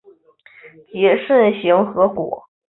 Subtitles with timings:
[0.91, 2.49] 结肾形核果。